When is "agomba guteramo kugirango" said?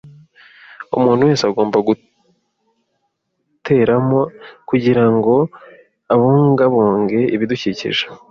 1.49-5.35